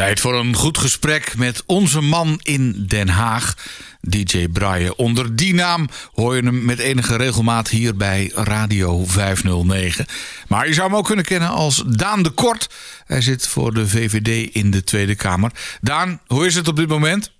[0.00, 3.54] Tijd voor een goed gesprek met onze man in Den Haag,
[4.00, 4.96] DJ Braille.
[4.96, 10.06] Onder die naam hoor je hem met enige regelmaat hier bij Radio 509.
[10.48, 12.68] Maar je zou hem ook kunnen kennen als Daan de Kort.
[13.06, 15.52] Hij zit voor de VVD in de Tweede Kamer.
[15.80, 17.32] Daan, hoe is het op dit moment?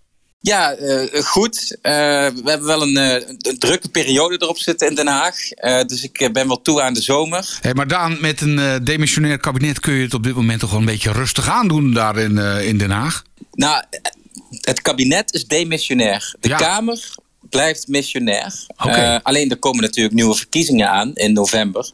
[0.43, 1.77] Ja, uh, goed.
[1.83, 1.93] Uh,
[2.29, 5.37] we hebben wel een, uh, een, drukke periode erop zitten in Den Haag.
[5.87, 7.59] dus ik ben wel toe aan de zomer.
[7.61, 10.79] Hey, maar Daan, met een demissionair kabinet kun je het op dit moment toch wel
[10.79, 13.23] een beetje rustig aandoen daar in, in Den Haag?
[13.53, 13.83] Nou,
[14.61, 16.35] het kabinet is demissionair.
[16.41, 17.15] De Kamer
[17.51, 18.67] blijft missionair.
[18.77, 19.21] Okay.
[19.23, 21.91] Alleen er komen natuurlijk nieuwe verkiezingen aan in november.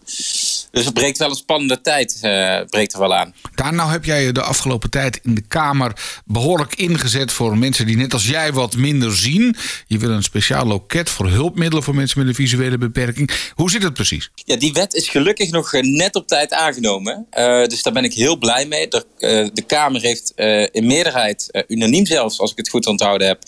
[0.76, 3.34] Dus het breekt wel een spannende tijd uh, breekt er wel aan.
[3.54, 5.92] Daar nou heb jij je de afgelopen tijd in de Kamer
[6.24, 9.56] behoorlijk ingezet voor mensen die net als jij wat minder zien.
[9.86, 13.30] Je wil een speciaal loket voor hulpmiddelen voor mensen met een visuele beperking.
[13.54, 14.30] Hoe zit het precies?
[14.34, 17.26] Ja, die wet is gelukkig nog eh, net op tijd aangenomen.
[17.38, 18.88] Uh, dus daar ben ik heel blij mee.
[18.88, 20.32] De, uh, de Kamer heeft
[20.72, 23.42] in meerderheid, unaniem zelfs als ik het goed onthouden heb,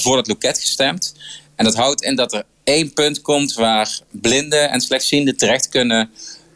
[0.00, 1.14] voor het loket gestemd.
[1.56, 6.10] En dat houdt in dat er één punt komt waar blinden en slechtzienden terecht kunnen.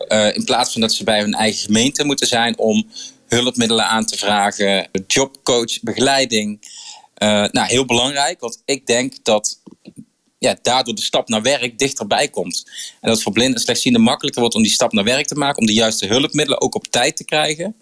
[0.09, 2.87] Uh, in plaats van dat ze bij hun eigen gemeente moeten zijn om
[3.29, 6.61] hulpmiddelen aan te vragen, jobcoach, begeleiding.
[7.23, 9.61] Uh, nou, heel belangrijk, want ik denk dat
[10.39, 12.71] ja, daardoor de stap naar werk dichterbij komt.
[13.01, 15.61] En dat voor blinden en slechtzienden makkelijker wordt om die stap naar werk te maken,
[15.61, 17.77] om de juiste hulpmiddelen ook op tijd te krijgen.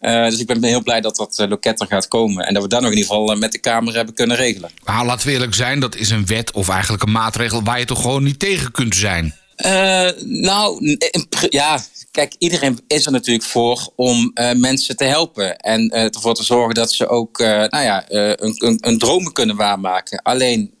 [0.00, 2.46] Uh, dus ik ben heel blij dat dat loket er gaat komen.
[2.46, 4.70] En dat we dat nog in ieder geval met de Kamer hebben kunnen regelen.
[4.84, 7.84] Maar laten we eerlijk zijn, dat is een wet of eigenlijk een maatregel waar je
[7.84, 9.39] toch gewoon niet tegen kunt zijn.
[9.66, 10.96] Uh, nou,
[11.48, 15.56] ja, kijk, iedereen is er natuurlijk voor om uh, mensen te helpen.
[15.56, 19.56] En uh, ervoor te zorgen dat ze ook nou ja, een, een, een, dromen kunnen
[19.56, 20.22] waarmaken.
[20.22, 20.74] Alleen,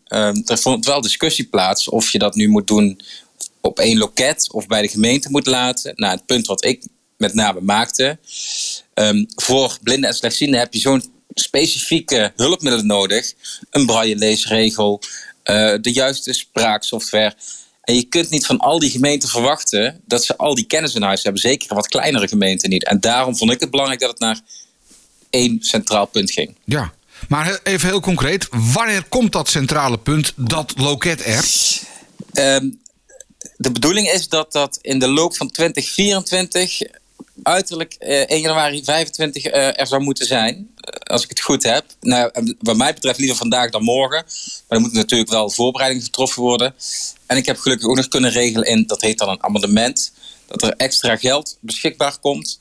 [0.44, 3.00] er vond wel discussie plaats of je dat nu moet doen
[3.60, 5.92] op één loket of bij de gemeente moet laten.
[5.96, 8.18] Nou, het punt wat ik met name maakte.
[8.94, 13.32] Um, voor blinden en slechtzienden heb je zo'n specifieke hulpmiddelen nodig.
[13.70, 15.00] Een braille leesregel,
[15.80, 17.34] de juiste spraaksoftware
[17.90, 21.02] en je kunt niet van al die gemeenten verwachten dat ze al die kennis in
[21.02, 21.40] huis hebben.
[21.40, 22.84] Zeker wat kleinere gemeenten niet.
[22.84, 24.40] En daarom vond ik het belangrijk dat het naar
[25.30, 26.56] één centraal punt ging.
[26.64, 26.92] Ja,
[27.28, 28.48] maar even heel concreet.
[28.50, 31.44] Wanneer komt dat centrale punt, dat loket er?
[32.54, 32.80] Um,
[33.56, 36.82] de bedoeling is dat dat in de loop van 2024
[37.42, 40.70] uiterlijk uh, 1 januari 25 uh, er zou moeten zijn.
[40.98, 41.84] Als ik het goed heb.
[42.00, 44.24] Nou, wat mij betreft liever vandaag dan morgen.
[44.24, 46.74] Maar er moeten natuurlijk wel voorbereidingen getroffen worden.
[47.26, 50.12] En ik heb gelukkig ook nog kunnen regelen in, dat heet dan een amendement,
[50.46, 52.58] dat er extra geld beschikbaar komt.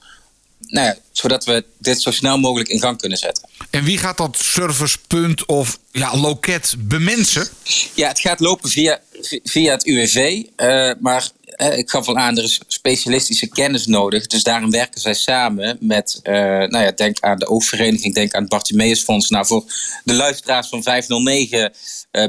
[0.59, 3.49] Nou ja, zodat we dit zo snel mogelijk in gang kunnen zetten.
[3.69, 7.47] En wie gaat dat servicepunt of ja, loket bemensen?
[7.93, 8.99] Ja, het gaat lopen via,
[9.43, 10.43] via het UWV.
[10.57, 14.27] Uh, maar uh, ik gaf al aan, er is specialistische kennis nodig.
[14.27, 18.41] Dus daarom werken zij samen met, uh, nou ja, denk aan de oogvereniging, denk aan
[18.41, 19.29] het Bartimeusfonds.
[19.29, 19.63] Nou, voor
[20.03, 21.73] de luisteraars van 509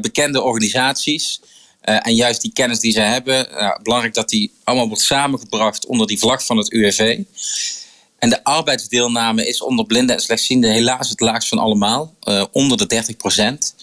[0.00, 1.40] bekende organisaties.
[1.80, 6.06] En juist die kennis die ze hebben, uh, belangrijk dat die allemaal wordt samengebracht onder
[6.06, 7.18] die vlag van het UWV.
[8.20, 12.76] En de arbeidsdeelname is onder blinden en slechtzienden helaas het laagst van allemaal, uh, onder
[12.78, 13.74] de 30 procent.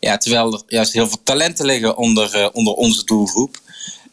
[0.00, 3.60] Ja, terwijl er juist heel veel talenten liggen onder, onder onze doelgroep.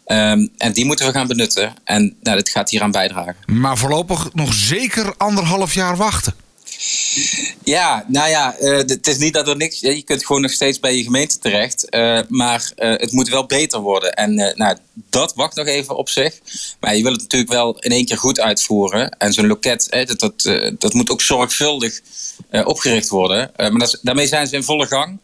[0.06, 1.74] Um, en die moeten we gaan benutten.
[1.84, 3.36] En nou, dit gaat hier aan bijdragen.
[3.46, 6.34] Maar voorlopig nog zeker anderhalf jaar wachten.
[7.68, 9.80] Ja, nou ja, uh, het is niet dat er niks.
[9.80, 11.86] Je kunt gewoon nog steeds bij je gemeente terecht.
[11.90, 14.14] Uh, maar uh, het moet wel beter worden.
[14.14, 14.78] En nou,
[15.10, 16.40] dat wacht nog even op zich.
[16.80, 19.10] Maar je wil het natuurlijk wel in één keer goed uitvoeren.
[19.10, 22.00] En zo'n loket, dat, dat, dat moet ook zorgvuldig
[22.64, 23.52] opgericht worden.
[23.56, 25.20] maar daarmee zijn ze in volle gang.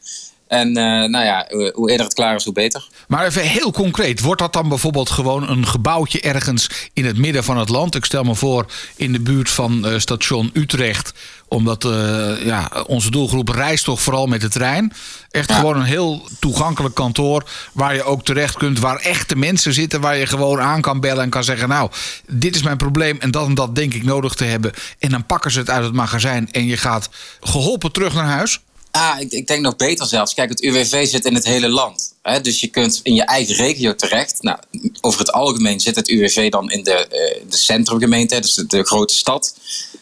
[0.47, 2.87] En uh, nou ja, hoe eerder het klaar is, hoe beter.
[3.07, 7.43] Maar even heel concreet, wordt dat dan bijvoorbeeld gewoon een gebouwtje ergens in het midden
[7.43, 7.95] van het land?
[7.95, 8.65] Ik stel me voor
[8.95, 11.13] in de buurt van uh, station Utrecht,
[11.47, 14.93] omdat uh, ja, onze doelgroep reist toch vooral met de trein.
[15.31, 15.55] Echt ja.
[15.55, 20.17] gewoon een heel toegankelijk kantoor waar je ook terecht kunt, waar echte mensen zitten, waar
[20.17, 21.91] je gewoon aan kan bellen en kan zeggen: Nou,
[22.27, 24.71] dit is mijn probleem en dat en dat denk ik nodig te hebben.
[24.99, 27.09] En dan pakken ze het uit het magazijn en je gaat
[27.41, 28.61] geholpen terug naar huis.
[28.95, 30.33] Ah, ik, ik, denk nog beter zelfs.
[30.33, 32.15] Kijk, het UWV zit in het hele land.
[32.21, 32.41] Hè?
[32.41, 34.41] Dus je kunt in je eigen regio terecht.
[34.41, 34.59] Nou,
[35.01, 39.15] over het algemeen zit het UWV dan in de, uh, de centrumgemeente, dus de, grote
[39.15, 39.55] stad.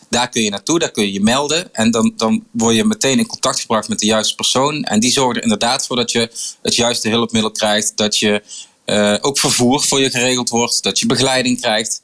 [0.10, 1.74] Daar kun je naartoe, daar kun je je melden.
[1.74, 4.84] En dan, dan word je meteen in contact gebracht met de juiste persoon.
[4.84, 7.98] En die zorgt er inderdaad voor dat je het juiste hulpmiddel krijgt.
[7.98, 8.44] Dat je
[8.86, 10.84] uh, ook vervoer voor je geregeld wordt.
[10.84, 12.02] Dat je begeleiding krijgt.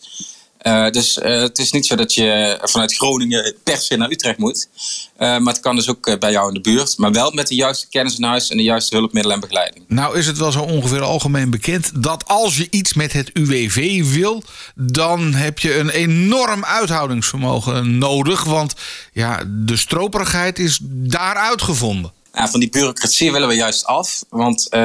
[0.62, 4.38] Uh, dus uh, het is niet zo dat je vanuit Groningen per se naar Utrecht
[4.38, 4.68] moet.
[5.13, 6.98] Uh, maar het kan dus ook bij jou in de buurt.
[6.98, 9.86] Maar wel met de juiste kennis in huis en de juiste hulpmiddelen en begeleiding.
[9.88, 14.04] Nou is het wel zo ongeveer algemeen bekend dat als je iets met het UWV
[14.13, 14.44] wil,
[14.75, 18.44] dan heb je een enorm uithoudingsvermogen nodig.
[18.44, 18.74] Want
[19.13, 22.12] ja, de stroperigheid is daar uitgevonden.
[22.45, 24.24] Van die bureaucratie willen we juist af.
[24.30, 24.80] Want uh,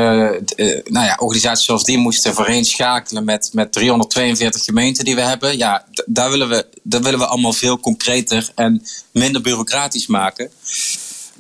[0.85, 5.57] nou ja, organisaties zoals die moesten voorheen schakelen met, met 342 gemeenten die we hebben.
[5.57, 10.51] Ja, daar willen we, daar willen we allemaal veel concreter en minder bureaucratisch maken.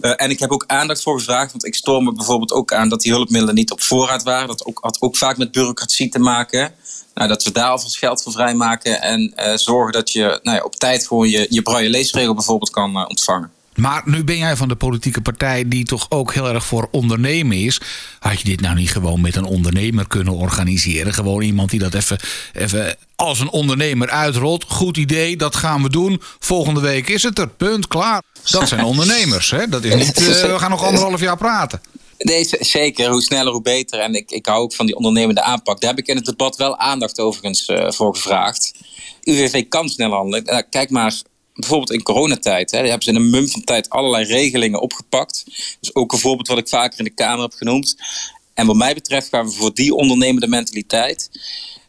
[0.01, 2.89] Uh, en ik heb ook aandacht voor gevraagd, want ik stoor me bijvoorbeeld ook aan
[2.89, 4.49] dat die hulpmiddelen niet op voorraad waren.
[4.49, 6.75] Dat ook, had ook vaak met bureaucratie te maken.
[7.15, 10.77] Nou, dat we daar alvast geld voor vrijmaken en zorgen dat je nou ja, op
[10.77, 13.51] tijd gewoon je, je braille leesregel bijvoorbeeld kan ontvangen.
[13.75, 17.57] Maar nu ben jij van de politieke partij die toch ook heel erg voor ondernemen
[17.57, 17.81] is.
[18.19, 21.15] Had je dit nou niet gewoon met een ondernemer kunnen organiseren?
[21.15, 22.19] Gewoon iemand die dat even,
[22.53, 24.65] even als een ondernemer uitrolt.
[24.69, 26.23] Goed idee, dat gaan we doen.
[26.39, 27.49] Volgende week is het er.
[27.49, 28.23] Punt, klaar.
[28.51, 29.51] Dat zijn ondernemers.
[29.51, 29.69] Hè?
[29.69, 31.81] Dat is niet, uh, we gaan nog anderhalf jaar praten.
[32.19, 33.11] Nee, zeker.
[33.11, 33.99] Hoe sneller, hoe beter.
[33.99, 35.81] En ik, ik hou ook van die ondernemende aanpak.
[35.81, 38.73] Daar heb ik in het debat wel aandacht overigens uh, voor gevraagd.
[39.23, 40.55] UWV kan snel handelen.
[40.55, 41.15] Uh, kijk maar
[41.63, 45.45] bijvoorbeeld in coronatijd, hè, hebben ze in een mum van tijd allerlei regelingen opgepakt.
[45.81, 47.97] Dus ook een voorbeeld wat ik vaker in de Kamer heb genoemd.
[48.55, 51.31] En wat mij betreft gaan we voor die ondernemende mentaliteit.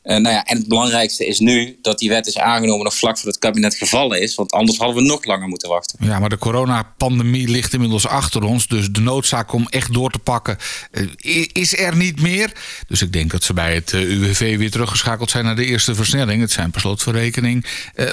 [0.03, 3.17] Uh, nou ja, en het belangrijkste is nu dat die wet is aangenomen nog vlak
[3.17, 4.35] voor het kabinet gevallen is.
[4.35, 6.05] Want anders hadden we nog langer moeten wachten.
[6.05, 8.67] Ja, maar de coronapandemie ligt inmiddels achter ons.
[8.67, 10.57] Dus de noodzaak om echt door te pakken
[10.91, 12.51] uh, is er niet meer.
[12.87, 15.95] Dus ik denk dat ze bij het eh, UWV weer teruggeschakeld zijn naar de eerste
[15.95, 16.41] versnelling.
[16.41, 17.65] Het zijn per slotverrekening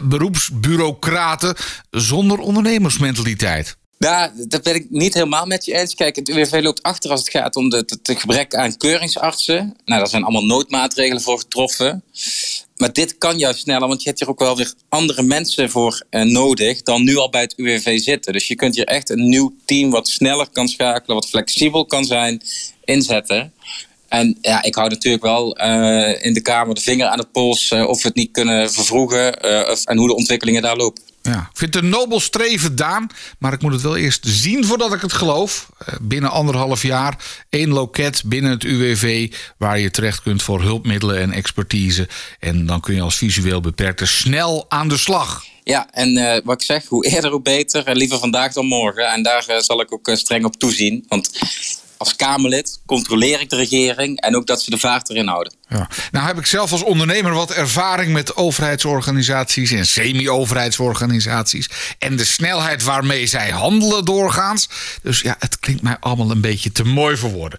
[0.04, 1.54] beroepsbureaucraten
[1.90, 3.78] zonder ondernemersmentaliteit.
[4.04, 5.94] Ja, dat ben ik niet helemaal met je eens.
[5.94, 9.76] Kijk, het UWV loopt achter als het gaat om het gebrek aan keuringsartsen.
[9.84, 12.02] Nou, daar zijn allemaal noodmaatregelen voor getroffen.
[12.76, 16.02] Maar dit kan juist sneller, want je hebt hier ook wel weer andere mensen voor
[16.10, 18.32] eh, nodig dan nu al bij het UWV zitten.
[18.32, 22.04] Dus je kunt hier echt een nieuw team wat sneller kan schakelen, wat flexibel kan
[22.04, 22.42] zijn,
[22.84, 23.52] inzetten.
[24.08, 27.70] En ja, ik hou natuurlijk wel uh, in de Kamer de vinger aan het pols
[27.70, 31.02] uh, of we het niet kunnen vervroegen uh, of, en hoe de ontwikkelingen daar lopen.
[31.22, 33.06] Ja, ik vind het een nobel streven, Daan.
[33.38, 35.68] Maar ik moet het wel eerst zien voordat ik het geloof.
[35.78, 39.32] Eh, binnen anderhalf jaar één loket binnen het UWV...
[39.56, 42.08] waar je terecht kunt voor hulpmiddelen en expertise.
[42.38, 45.44] En dan kun je als visueel beperkte snel aan de slag.
[45.64, 47.86] Ja, en uh, wat ik zeg, hoe eerder hoe beter.
[47.86, 49.08] En liever vandaag dan morgen.
[49.08, 51.04] En daar uh, zal ik ook streng op toezien.
[51.08, 51.30] Want
[52.00, 55.54] als Kamerlid controleer ik de regering en ook dat ze de vaart erin houden.
[55.68, 55.88] Ja.
[56.10, 61.68] Nou heb ik zelf als ondernemer wat ervaring met overheidsorganisaties en semi-overheidsorganisaties.
[61.98, 64.68] En de snelheid waarmee zij handelen doorgaans.
[65.02, 67.58] Dus ja, het klinkt mij allemaal een beetje te mooi voor woorden.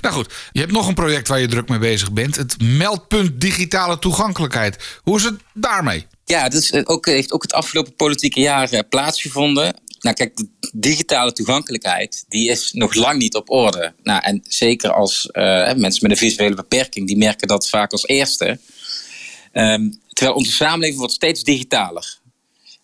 [0.00, 2.36] Nou goed, je hebt nog een project waar je druk mee bezig bent.
[2.36, 5.00] Het meldpunt digitale toegankelijkheid.
[5.02, 6.06] Hoe is het daarmee?
[6.24, 9.81] Ja, dat is ook, heeft ook het afgelopen politieke jaar eh, plaatsgevonden.
[10.02, 13.94] Nou, kijk, de digitale toegankelijkheid die is nog lang niet op orde.
[14.02, 18.06] Nou, en zeker als uh, mensen met een visuele beperking, die merken dat vaak als
[18.06, 18.58] eerste.
[19.52, 22.18] Um, terwijl onze samenleving wordt steeds digitaler.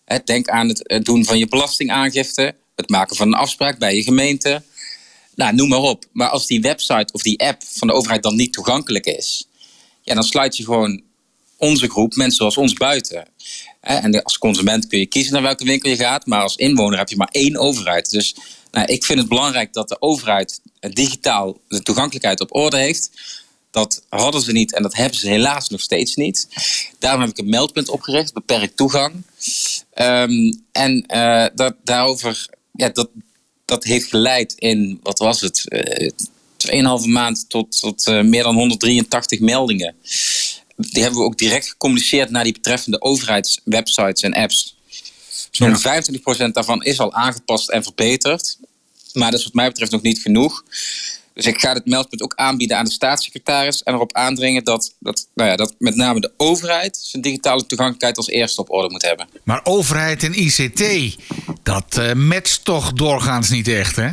[0.05, 4.03] He, denk aan het doen van je belastingaangifte, het maken van een afspraak bij je
[4.03, 4.63] gemeente.
[5.35, 6.05] Nou, noem maar op.
[6.11, 9.47] Maar als die website of die app van de overheid dan niet toegankelijk is,
[10.01, 11.01] ja, dan sluit je gewoon
[11.57, 13.27] onze groep, mensen zoals ons, buiten.
[13.81, 17.09] En als consument kun je kiezen naar welke winkel je gaat, maar als inwoner heb
[17.09, 18.09] je maar één overheid.
[18.09, 18.35] Dus
[18.71, 23.11] nou, ik vind het belangrijk dat de overheid digitaal de toegankelijkheid op orde heeft.
[23.71, 26.47] Dat hadden ze niet en dat hebben ze helaas nog steeds niet.
[26.99, 29.13] Daarom heb ik een meldpunt opgericht, beperkt toegang.
[29.95, 33.09] Um, en uh, dat, daarover, ja, dat,
[33.65, 38.55] dat heeft geleid in, wat was het, uh, 2,5 maand tot, tot uh, meer dan
[38.55, 39.95] 183 meldingen
[40.79, 44.77] die hebben we ook direct gecommuniceerd naar die betreffende overheidswebsites en apps.
[45.51, 46.03] Zo'n ja.
[46.47, 48.57] 25% daarvan is al aangepast en verbeterd.
[49.13, 50.63] Maar dat is wat mij betreft nog niet genoeg.
[51.33, 55.27] Dus ik ga het meldpunt ook aanbieden aan de staatssecretaris en erop aandringen dat, dat,
[55.33, 59.01] nou ja, dat met name de overheid zijn digitale toegankelijkheid als eerste op orde moet
[59.01, 59.29] hebben.
[59.43, 61.15] Maar overheid en ICT,
[61.63, 64.09] dat uh, matcht toch doorgaans niet echt, hè?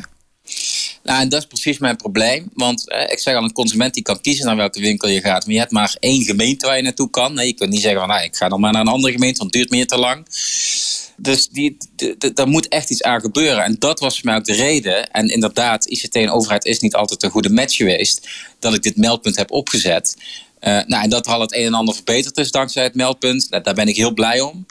[1.07, 2.51] Nou, en dat is precies mijn probleem.
[2.55, 5.45] Want eh, ik zeg al, een consument die kan kiezen naar welke winkel je gaat.
[5.45, 7.35] Maar je hebt maar één gemeente waar je naartoe kan.
[7.35, 9.39] Nee, je kunt niet zeggen van, nou, ik ga dan maar naar een andere gemeente,
[9.39, 10.27] want het duurt meer te lang.
[11.17, 11.77] Dus die,
[12.35, 13.65] daar moet echt iets aan gebeuren.
[13.65, 15.11] En dat was voor mij ook de reden.
[15.11, 18.29] En inderdaad, ICT en overheid is niet altijd een goede match geweest.
[18.59, 20.17] Dat ik dit meldpunt heb opgezet.
[20.61, 23.51] Uh, nou, en dat er al het een en ander verbeterd is dankzij het meldpunt.
[23.51, 24.67] Nou, daar ben ik heel blij om.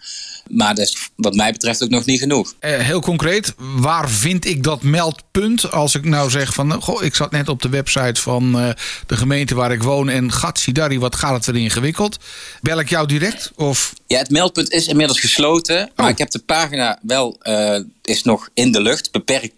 [0.50, 2.54] Maar dat is wat mij betreft ook nog niet genoeg.
[2.60, 5.72] Eh, heel concreet, waar vind ik dat meldpunt?
[5.72, 8.70] Als ik nou zeg van, goh, ik zat net op de website van uh,
[9.06, 12.18] de gemeente waar ik woon en gatsidari, wat gaat het weer ingewikkeld?
[12.62, 13.52] Bel ik jou direct?
[13.56, 13.94] Of?
[14.08, 16.12] Ja, het meldpunt is inmiddels gesloten, maar oh.
[16.12, 19.58] ik heb de pagina wel, uh, is nog in de lucht, beperkt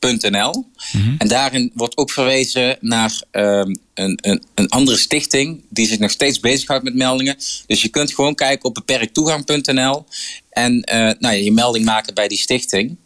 [0.00, 1.14] Mhm.
[1.18, 6.10] En daarin wordt ook verwezen naar um, een, een, een andere stichting die zich nog
[6.10, 7.36] steeds bezighoudt met meldingen.
[7.66, 10.04] Dus je kunt gewoon kijken op beperkttoegang.nl
[10.50, 12.96] en uh, nou ja, je melding maken bij die stichting.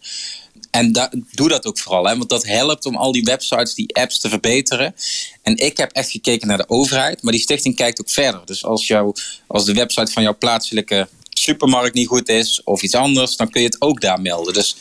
[0.71, 3.97] En da doe dat ook vooral, hè, want dat helpt om al die websites, die
[3.97, 4.95] apps te verbeteren.
[5.43, 8.41] En ik heb echt gekeken naar de overheid, maar die stichting kijkt ook verder.
[8.45, 9.15] Dus als, jou,
[9.47, 13.61] als de website van jouw plaatselijke supermarkt niet goed is of iets anders, dan kun
[13.61, 14.55] je het ook daar melden.
[14.55, 14.77] Dus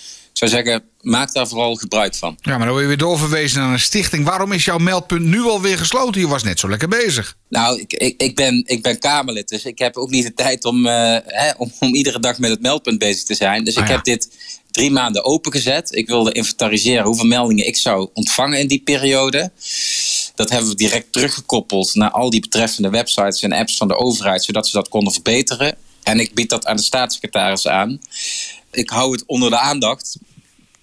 [0.47, 2.37] zou zeggen, maak daar vooral gebruik van.
[2.41, 4.25] Ja, maar dan word je weer doorverwezen naar een stichting.
[4.25, 6.21] Waarom is jouw meldpunt nu alweer gesloten?
[6.21, 7.37] Je was net zo lekker bezig.
[7.49, 10.65] Nou, ik, ik, ik ben, ik ben Kamerlid, dus ik heb ook niet de tijd
[10.65, 13.63] om, uh, hè, om, om iedere dag met het meldpunt bezig te zijn.
[13.63, 14.29] Dus ik ah, heb dit
[14.71, 15.95] drie maanden opengezet.
[15.95, 19.51] Ik wilde inventariseren hoeveel meldingen ik zou ontvangen in die periode.
[20.35, 24.43] Dat hebben we direct teruggekoppeld naar al die betreffende websites en apps van de overheid,
[24.43, 25.75] zodat ze dat konden verbeteren.
[26.03, 27.99] En ik bied dat aan de staatssecretaris aan.
[28.71, 30.17] Ik hou het onder de aandacht.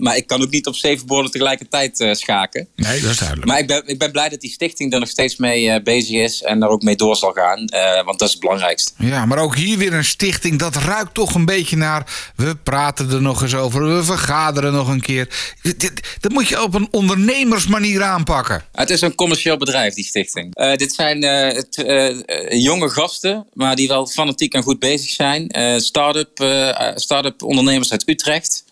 [0.00, 2.68] Maar ik kan ook niet op zeven borden tegelijkertijd uh, schaken.
[2.76, 3.48] Nee, dat is duidelijk.
[3.48, 6.16] Maar ik ben, ik ben blij dat die stichting er nog steeds mee uh, bezig
[6.16, 6.42] is.
[6.42, 7.68] En daar ook mee door zal gaan.
[7.74, 8.92] Uh, want dat is het belangrijkste.
[8.98, 10.58] Ja, maar ook hier weer een stichting.
[10.58, 12.32] Dat ruikt toch een beetje naar...
[12.36, 13.96] We praten er nog eens over.
[13.96, 15.28] We vergaderen nog een keer.
[16.20, 18.64] Dat moet je op een ondernemersmanier aanpakken.
[18.72, 20.76] Het is een commercieel bedrijf, die stichting.
[20.76, 21.18] dit zijn
[22.48, 23.46] jonge gasten.
[23.52, 25.50] Maar die wel fanatiek en goed bezig zijn.
[25.80, 26.44] Start-up
[26.94, 28.64] start ondernemers uit Utrecht.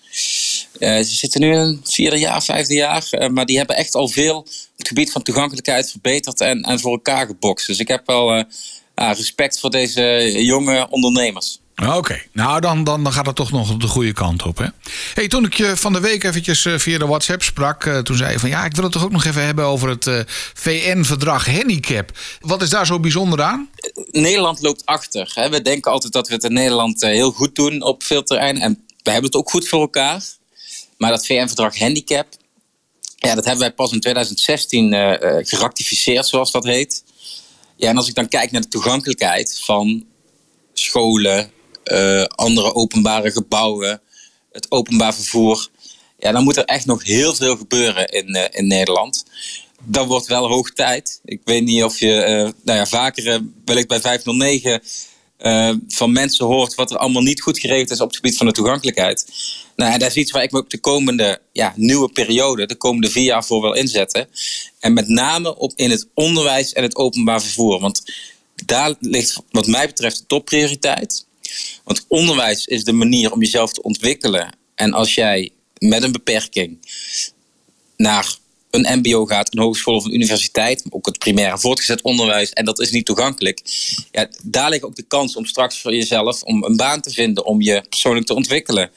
[0.78, 3.08] Uh, ze zitten nu in een vierde jaar, vijfde jaar.
[3.11, 6.80] Uh, maar die hebben echt al veel op het gebied van toegankelijkheid verbeterd en, en
[6.80, 7.66] voor elkaar gebokst.
[7.66, 8.42] Dus ik heb wel uh,
[8.94, 11.61] respect voor deze jonge ondernemers.
[11.97, 14.58] Oké, nou dan, dan, dan gaat het toch nog de goede kant op.
[14.58, 14.66] Hè?
[15.14, 18.38] Hey, toen ik je van de week eventjes via de WhatsApp sprak, toen zei je
[18.38, 22.11] van ja, ik wil het toch ook nog even hebben over het VN-verdrag handicap.
[22.40, 23.68] Wat is daar zo bijzonder aan?
[24.11, 25.30] Nederland loopt achter.
[25.35, 25.49] Hè?
[25.49, 28.62] We denken altijd dat we het in Nederland heel goed doen op veel terreinen.
[28.62, 30.23] En we hebben het ook goed voor elkaar.
[30.98, 32.26] Maar dat VN-verdrag handicap,
[33.16, 37.04] ja, dat hebben wij pas in 2016 uh, geratificeerd, zoals dat heet.
[37.76, 40.06] Ja, en als ik dan kijk naar de toegankelijkheid van
[40.72, 41.50] scholen,
[41.84, 44.00] uh, andere openbare gebouwen,
[44.52, 45.68] het openbaar vervoer,
[46.18, 49.24] ja, dan moet er echt nog heel veel gebeuren in, uh, in Nederland.
[49.82, 51.20] Dan wordt wel hoog tijd.
[51.24, 54.82] Ik weet niet of je, uh, nou ja, vaker wellicht bij 509
[55.38, 58.47] uh, van mensen hoort wat er allemaal niet goed geregeld is op het gebied van
[58.47, 59.26] de toegankelijkheid.
[59.76, 62.76] Nou, en dat is iets waar ik me ook de komende ja, nieuwe periode, de
[62.76, 64.28] komende vier jaar voor wil inzetten.
[64.80, 67.80] En met name op, in het onderwijs en het openbaar vervoer.
[67.80, 68.02] Want
[68.64, 71.26] daar ligt wat mij betreft de topprioriteit.
[71.85, 74.57] Want onderwijs is de manier om jezelf te ontwikkelen.
[74.75, 76.78] En als jij met een beperking
[77.97, 78.37] naar
[78.70, 82.80] een MBO gaat, een hogeschool of een universiteit, ook het primair voortgezet onderwijs, en dat
[82.80, 83.60] is niet toegankelijk.
[84.10, 87.44] Ja, daar ligt ook de kans om straks voor jezelf om een baan te vinden,
[87.44, 88.90] om je persoonlijk te ontwikkelen.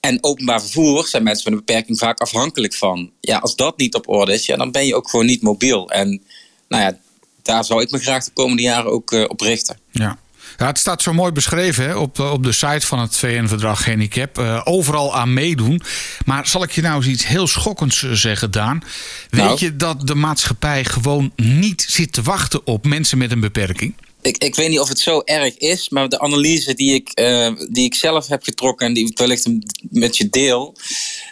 [0.00, 3.10] En openbaar vervoer zijn mensen met een beperking vaak afhankelijk van.
[3.20, 5.90] Ja, als dat niet op orde is, ja, dan ben je ook gewoon niet mobiel.
[5.90, 6.22] En
[6.68, 6.98] nou ja,
[7.42, 9.78] daar zou ik me graag de komende jaren ook uh, op richten.
[9.90, 10.18] Ja.
[10.56, 14.38] Ja, het staat zo mooi beschreven hè, op, op de site van het VN-verdrag Handicap.
[14.38, 15.80] Uh, overal aan meedoen.
[16.24, 18.82] Maar zal ik je nou eens iets heel schokkends eh, zeggen, Daan?
[19.30, 19.56] Weet nou.
[19.58, 23.94] je dat de maatschappij gewoon niet zit te wachten op mensen met een beperking?
[24.22, 27.50] Ik, ik weet niet of het zo erg is, maar de analyse die ik, uh,
[27.70, 29.48] die ik zelf heb getrokken en die ik wellicht
[29.90, 30.76] met je deel.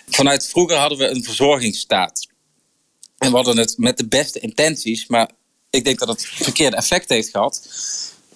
[0.09, 2.26] Vanuit vroeger hadden we een verzorgingsstaat.
[3.19, 5.31] En we hadden het met de beste intenties, maar
[5.71, 7.69] ik denk dat het verkeerde effect heeft gehad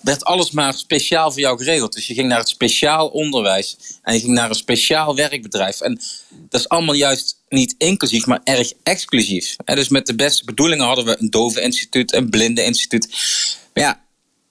[0.06, 1.92] werd alles maar speciaal voor jou geregeld.
[1.92, 5.80] Dus je ging naar het speciaal onderwijs en je ging naar een speciaal werkbedrijf.
[5.80, 6.00] En
[6.48, 9.56] dat is allemaal juist niet inclusief, maar erg exclusief.
[9.64, 13.08] En dus met de beste bedoelingen hadden we een dove instituut, een blinde instituut.
[13.74, 14.04] Maar ja,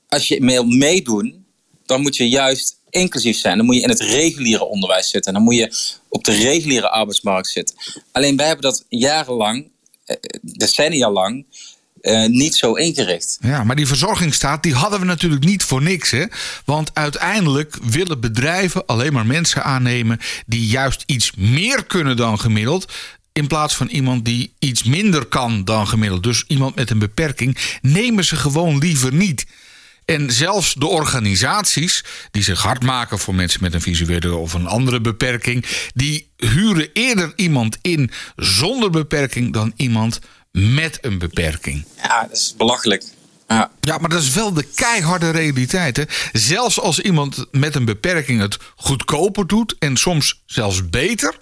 [0.08, 1.46] als je wil meedoen,
[1.86, 3.58] dan moet je juist inclusief zijn.
[3.58, 5.34] Dan moet je in het reguliere onderwijs zitten.
[5.34, 7.76] Dan moet je op de reguliere arbeidsmarkt zitten.
[8.12, 9.72] Alleen wij hebben dat jarenlang,
[10.06, 11.46] eh, decennia lang,
[12.06, 13.38] uh, niet zo ingericht.
[13.42, 16.12] Ja, maar die verzorgingsstaat die hadden we natuurlijk niet voor niks.
[16.12, 16.26] Hè?
[16.66, 22.94] Want uiteindelijk willen bedrijven alleen maar mensen aannemen die juist iets meer kunnen dan gemiddeld.
[23.34, 26.24] In plaats van iemand die iets minder kan dan gemiddeld.
[26.24, 29.46] Dus iemand met een beperking nemen ze gewoon liever niet.
[30.06, 34.68] En zelfs de organisaties die zich hard maken voor mensen met een visuele of een
[34.68, 40.20] andere beperking, die huren eerder iemand in zonder beperking dan iemand
[40.56, 41.86] met een beperking.
[42.04, 43.04] Ja, dat is belachelijk.
[43.48, 43.72] Ja.
[43.82, 45.98] ja, maar dat is wel de keiharde realiteit.
[45.98, 46.04] Hè?
[46.32, 51.38] Zelfs als iemand met een beperking het goedkoper doet en soms zelfs beter,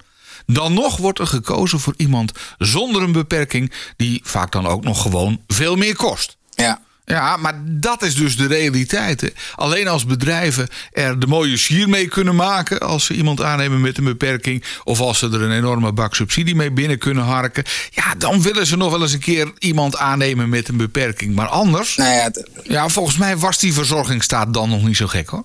[0.46, 5.02] dan nog wordt er gekozen voor iemand zonder een beperking, die vaak dan ook nog
[5.02, 6.38] gewoon veel meer kost.
[6.50, 6.82] Ja.
[7.06, 9.22] Ja, maar dat is dus de realiteit.
[9.22, 9.28] Hè.
[9.56, 12.80] Alleen als bedrijven er de mooie sier mee kunnen maken...
[12.80, 14.64] als ze iemand aannemen met een beperking...
[14.84, 17.64] of als ze er een enorme bak subsidie mee binnen kunnen harken...
[17.90, 21.36] ja, dan willen ze nog wel eens een keer iemand aannemen met een beperking.
[21.36, 21.96] Maar anders...
[21.96, 22.32] Nou ja,
[22.64, 25.44] ja, volgens mij was die verzorgingsstaat dan nog niet zo gek, hoor.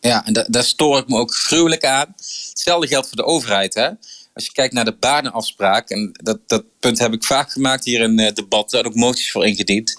[0.00, 2.14] Ja, en daar stoor ik me ook gruwelijk aan.
[2.48, 3.88] Hetzelfde geldt voor de overheid, hè
[4.32, 8.00] als je kijkt naar de banenafspraak, en dat, dat punt heb ik vaak gemaakt hier
[8.00, 9.96] in uh, debatten en ook moties voor ingediend.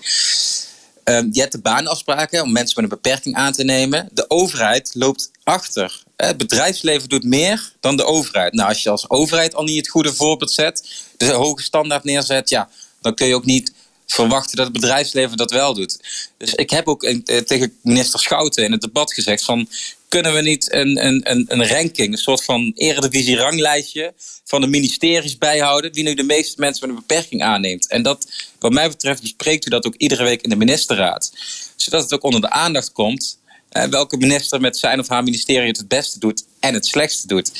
[1.03, 4.10] Ehm, je hebt de baanafspraken om mensen met een beperking aan te nemen.
[4.12, 6.03] De overheid loopt achter.
[6.15, 8.53] Het bedrijfsleven doet meer dan de overheid.
[8.53, 12.50] Nou, als je als overheid al niet het goede voorbeeld zet, de hoge standaard neerzet,
[12.50, 12.70] ja,
[13.01, 13.74] dan kun je ook niet
[14.13, 16.00] verwachten dat het bedrijfsleven dat wel doet.
[16.38, 19.68] Dus ik heb ook eh, tegen minister Schouten in het debat gezegd van
[20.08, 24.13] kunnen we niet een, een, een ranking, een soort van eredivisie-ranglijstje
[24.46, 27.88] van de ministeries bijhouden wie nu de meeste mensen met een beperking aanneemt.
[27.88, 28.27] En dat,
[28.60, 31.32] wat mij betreft, bespreekt u dat ook iedere week in de ministerraad.
[31.75, 33.39] Zodat het ook onder de aandacht komt
[33.70, 37.27] eh, welke minister met zijn of haar ministerie het het beste doet en het slechtste
[37.27, 37.51] doet.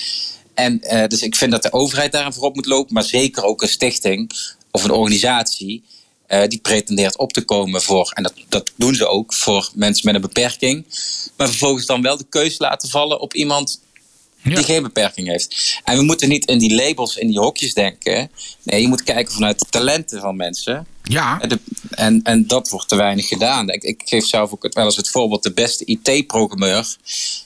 [0.54, 3.62] En eh, dus ik vind dat de overheid daarin voorop moet lopen, maar zeker ook
[3.62, 4.32] een stichting
[4.72, 5.84] of een organisatie
[6.32, 10.06] uh, die pretendeert op te komen voor, en dat, dat doen ze ook, voor mensen
[10.06, 10.86] met een beperking.
[11.38, 13.82] Maar vervolgens dan wel de keuze laten vallen op iemand
[14.44, 15.80] die geen beperking heeft.
[15.84, 18.32] En we moeten niet in die labels, in die hokjes denken.
[18.64, 20.88] Nee, je moet kijken vanuit de talenten van mensen.
[21.04, 21.42] Ja.
[21.42, 23.70] En, en, en dat wordt te weinig gedaan.
[23.70, 26.96] Ik, ik geef zelf ook wel eens het voorbeeld: de beste IT-programmeur,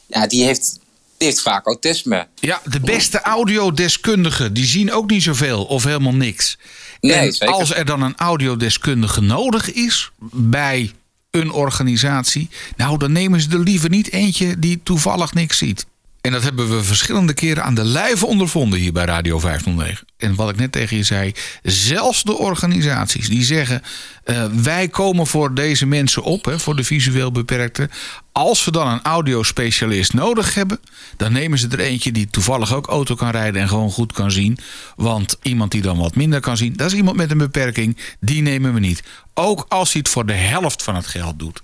[0.08, 0.80] ja, die heeft
[1.18, 2.28] die heeft vaak autisme.
[2.36, 6.58] Ja, de beste audiodeskundigen, die zien ook niet zoveel of helemaal niks.
[7.00, 10.92] Nee, en als er dan een audiodeskundige nodig is bij
[11.32, 15.86] een organisatie, nou dan nemen ze er liever niet eentje die toevallig niks ziet.
[16.26, 20.08] En dat hebben we verschillende keren aan de lijve ondervonden hier bij Radio 509.
[20.18, 23.82] En wat ik net tegen je zei, zelfs de organisaties die zeggen:
[24.26, 27.90] uh, wij komen voor deze mensen op, hè, voor de visueel beperkten.
[28.32, 30.80] Als we dan een audiospecialist nodig hebben,
[31.18, 34.32] dan nemen ze er eentje die toevallig ook auto kan rijden en gewoon goed kan
[34.32, 34.58] zien.
[34.96, 38.42] Want iemand die dan wat minder kan zien, dat is iemand met een beperking, die
[38.42, 39.04] nemen we niet.
[39.34, 41.62] Ook als hij het voor de helft van het geld doet.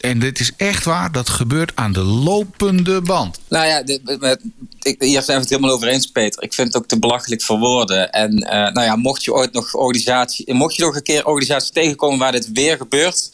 [0.00, 3.38] En dit is echt waar, dat gebeurt aan de lopende band.
[3.48, 3.82] Nou ja,
[4.80, 6.42] ik, hier zijn we het helemaal over eens, Peter.
[6.42, 8.12] Ik vind het ook te belachelijk voor woorden.
[8.12, 11.72] En uh, nou ja, mocht je ooit nog organisatie, mocht je nog een keer organisatie
[11.72, 13.30] tegenkomen waar dit weer gebeurt,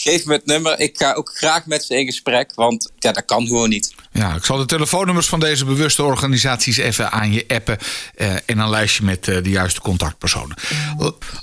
[0.00, 0.80] geef me het nummer.
[0.80, 3.94] Ik ga ook graag met ze in gesprek, want ja, dat kan gewoon niet.
[4.12, 7.78] Ja, ik zal de telefoonnummers van deze bewuste organisaties even aan je appen.
[8.16, 10.56] Uh, en een lijstje met uh, de juiste contactpersonen.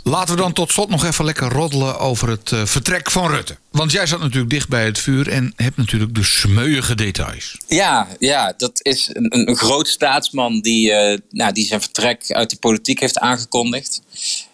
[0.04, 3.58] Laten we dan tot slot nog even lekker roddelen over het uh, vertrek van Rutte.
[3.72, 7.58] Want jij zat natuurlijk dicht bij het vuur en hebt natuurlijk de smeuïge details.
[7.68, 10.92] Ja, ja dat is een, een groot staatsman die,
[11.30, 14.02] nou, die zijn vertrek uit de politiek heeft aangekondigd.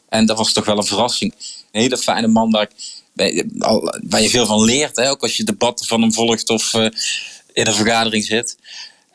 [0.10, 1.34] En dat was toch wel een verrassing.
[1.72, 2.72] Een hele fijne man waar, ik,
[4.04, 4.96] waar je veel van leert.
[4.96, 5.10] Hè?
[5.10, 6.74] Ook als je debatten van hem volgt of
[7.54, 8.58] in een vergadering zit.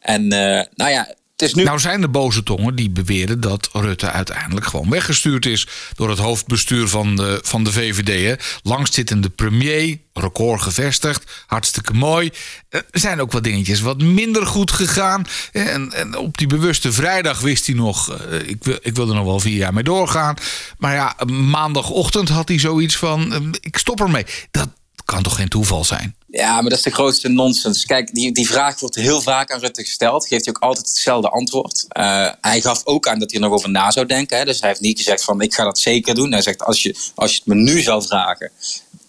[0.01, 1.63] En uh, nou ja, is nu...
[1.63, 6.19] Nou zijn er boze tongen die beweren dat Rutte uiteindelijk gewoon weggestuurd is door het
[6.19, 8.41] hoofdbestuur van de, van de VVD.
[8.63, 9.31] Hè.
[9.37, 12.31] Premier, record gevestigd, hartstikke mooi.
[12.69, 15.27] Er zijn ook wat dingetjes wat minder goed gegaan.
[15.53, 19.15] En, en op die bewuste vrijdag wist hij nog, eh, ik, wil, ik wil er
[19.15, 20.37] nog wel vier jaar mee doorgaan.
[20.79, 24.27] Maar ja, maandagochtend had hij zoiets van, eh, ik stop ermee.
[24.51, 24.69] Dat
[25.05, 26.17] kan toch geen toeval zijn?
[26.31, 27.85] Ja, maar dat is de grootste nonsens.
[27.85, 30.27] Kijk, die, die vraag wordt heel vaak aan Rutte gesteld.
[30.27, 31.85] Geeft hij ook altijd hetzelfde antwoord.
[31.89, 34.39] Uh, hij gaf ook aan dat hij er nog over na zou denken.
[34.39, 34.45] Hè.
[34.45, 36.33] Dus hij heeft niet gezegd van ik ga dat zeker doen.
[36.33, 38.51] Hij zegt als je, als je het me nu zou vragen,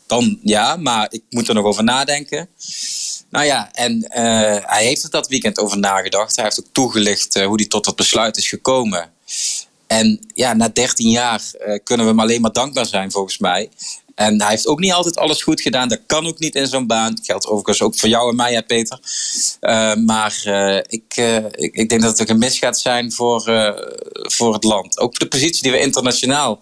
[0.08, 2.50] dan ja, maar ik moet er nog over nadenken.
[3.30, 4.10] Nou ja, en uh,
[4.62, 6.36] hij heeft er dat weekend over nagedacht.
[6.36, 9.12] Hij heeft ook toegelicht uh, hoe hij tot dat besluit is gekomen.
[9.88, 11.42] En ja, na 13 jaar
[11.84, 13.70] kunnen we hem alleen maar dankbaar zijn, volgens mij.
[14.20, 15.88] En hij heeft ook niet altijd alles goed gedaan.
[15.88, 17.16] Dat kan ook niet in zo'n baan.
[17.16, 19.00] Dat geldt overigens ook voor jou en mij, hè, Peter.
[19.62, 23.12] Uh, maar uh, ik, uh, ik, ik, denk dat het ook een mis gaat zijn
[23.12, 23.42] voor,
[24.14, 25.00] voor het land.
[25.00, 26.62] Ook de positie die we internationaal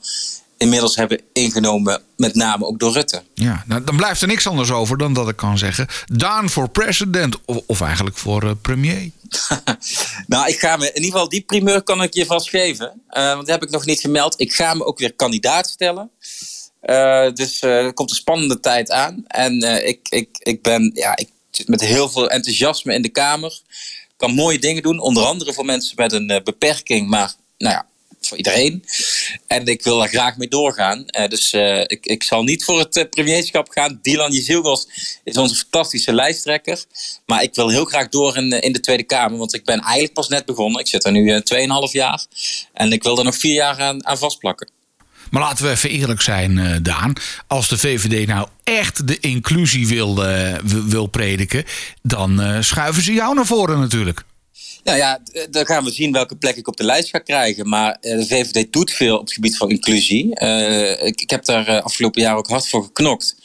[0.57, 3.23] inmiddels hebben ingenomen, met name ook door Rutte.
[3.33, 6.69] Ja, nou, dan blijft er niks anders over dan dat ik kan zeggen: Daan voor
[6.69, 9.11] president, of, of eigenlijk voor premier.
[10.27, 13.37] nou, ik ga me in ieder geval die primeur kan ik je vast geven, want
[13.37, 14.39] dat heb ik nog niet gemeld.
[14.39, 16.11] Ik ga me ook weer kandidaat stellen.
[16.87, 19.23] Uh, dus uh, er komt een spannende tijd aan.
[19.27, 23.09] En uh, ik, ik, ik, ben, ja, ik zit met heel veel enthousiasme in de
[23.09, 23.59] Kamer.
[24.17, 27.09] Kan mooie dingen doen, onder andere voor mensen met een beperking.
[27.09, 27.85] Maar nou ja,
[28.21, 28.85] voor iedereen.
[29.47, 31.05] En ik wil daar graag mee doorgaan.
[31.27, 31.53] dus
[31.87, 33.99] ik, ik zal niet voor het premierschap gaan.
[34.01, 34.87] Dylan Jezilgos
[35.23, 36.85] is onze fantastische lijsttrekker.
[37.25, 39.37] Maar ik wil heel graag door in, in de Tweede Kamer.
[39.37, 40.79] Want ik ben eigenlijk pas net begonnen.
[40.79, 42.25] Ik zit er nu 2,5 jaar.
[42.73, 44.75] En ik wil er nog vier jaar aan, aan vastplakken.
[45.31, 47.13] Maar laten we even eerlijk zijn, uh, Daan.
[47.47, 51.63] Als de VVD nou echt de inclusie wil, uh, wil prediken,
[52.01, 54.23] dan uh, schuiven ze jou naar voren natuurlijk.
[54.83, 57.69] Nou ja, dan gaan we zien welke plek ik op de lijst ga krijgen.
[57.69, 60.39] Maar de VVD doet veel op het gebied van inclusie.
[60.99, 63.35] Ik, ik, heb daar afgelopen jaar ook hard voor geknokt.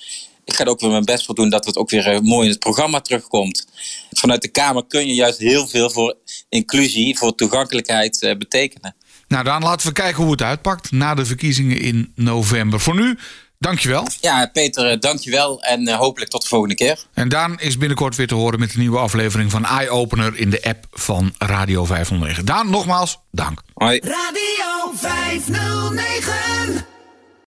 [0.45, 2.51] Ik ga er ook weer mijn best voor doen dat het ook weer mooi in
[2.51, 3.67] het programma terugkomt.
[4.11, 6.17] Vanuit de Kamer kun je juist heel veel voor
[6.49, 8.95] inclusie, voor toegankelijkheid betekenen.
[9.33, 12.81] Nou, dan laten we kijken hoe het uitpakt na de verkiezingen in november.
[12.81, 13.19] Voor nu,
[13.59, 14.07] dankjewel.
[14.21, 15.63] Ja, Peter, eh, dankjewel.
[15.63, 17.05] En uh, hopelijk tot de volgende keer.
[17.15, 20.51] En Daan is binnenkort weer te horen met een nieuwe aflevering van Eye Opener in
[20.51, 22.45] de app van Radio 509.
[22.45, 23.63] Daan, nogmaals, dank.
[23.75, 24.01] Hoi.
[24.05, 26.87] Radio 509.